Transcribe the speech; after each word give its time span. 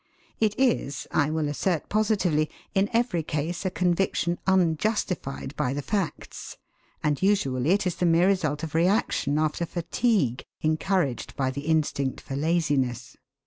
It 0.39 0.59
is, 0.59 1.05
I 1.11 1.29
will 1.29 1.47
assert 1.47 1.87
positively, 1.87 2.49
in 2.73 2.89
every 2.91 3.21
case 3.21 3.67
a 3.67 3.69
conviction 3.69 4.39
unjustified 4.47 5.55
by 5.55 5.73
the 5.75 5.83
facts, 5.83 6.57
and 7.03 7.21
usually 7.21 7.69
it 7.69 7.85
is 7.85 7.97
the 7.97 8.07
mere 8.07 8.25
result 8.25 8.63
of 8.63 8.73
reaction 8.73 9.37
after 9.37 9.63
fatigue, 9.63 10.43
encouraged 10.61 11.35
by 11.35 11.51
the 11.51 11.67
instinct 11.67 12.19
for 12.19 12.35
laziness. 12.35 13.15